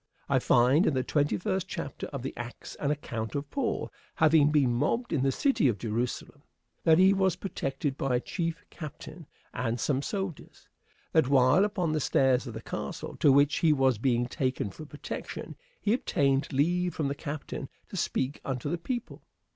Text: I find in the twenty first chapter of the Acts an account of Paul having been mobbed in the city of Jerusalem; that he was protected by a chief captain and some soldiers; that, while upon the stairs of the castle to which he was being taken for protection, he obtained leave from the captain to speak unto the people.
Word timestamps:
I 0.27 0.39
find 0.39 0.87
in 0.87 0.95
the 0.95 1.03
twenty 1.03 1.37
first 1.37 1.67
chapter 1.67 2.07
of 2.07 2.23
the 2.23 2.33
Acts 2.35 2.73
an 2.79 2.89
account 2.89 3.35
of 3.35 3.51
Paul 3.51 3.93
having 4.15 4.49
been 4.49 4.73
mobbed 4.73 5.13
in 5.13 5.21
the 5.21 5.31
city 5.31 5.67
of 5.67 5.77
Jerusalem; 5.77 6.41
that 6.83 6.97
he 6.97 7.13
was 7.13 7.35
protected 7.35 7.99
by 7.99 8.15
a 8.15 8.19
chief 8.19 8.65
captain 8.71 9.27
and 9.53 9.79
some 9.79 10.01
soldiers; 10.01 10.67
that, 11.11 11.27
while 11.27 11.63
upon 11.63 11.91
the 11.91 11.99
stairs 11.99 12.47
of 12.47 12.55
the 12.55 12.63
castle 12.63 13.15
to 13.17 13.31
which 13.31 13.57
he 13.59 13.71
was 13.71 13.99
being 13.99 14.25
taken 14.25 14.71
for 14.71 14.85
protection, 14.87 15.55
he 15.79 15.93
obtained 15.93 16.51
leave 16.51 16.95
from 16.95 17.07
the 17.07 17.13
captain 17.13 17.69
to 17.89 17.95
speak 17.95 18.41
unto 18.43 18.71
the 18.71 18.79
people. 18.79 19.21